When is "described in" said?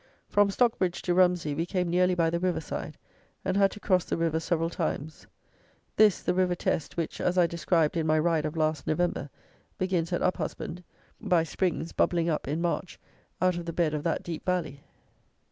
7.45-8.07